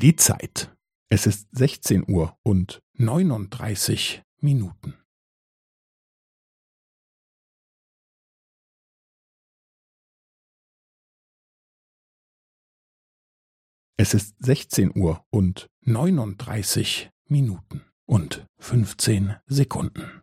Die 0.00 0.16
Zeit. 0.16 0.74
Es 1.10 1.26
ist 1.26 1.46
16 1.54 2.04
Uhr 2.10 2.34
und 2.42 2.80
39 2.94 4.22
Minuten. 4.40 4.94
Es 13.98 14.14
ist 14.14 14.36
16 14.42 14.90
Uhr 14.98 15.22
und 15.28 15.68
39 15.82 17.10
Minuten 17.28 17.84
und 18.06 18.46
15 18.58 19.36
Sekunden. 19.44 20.22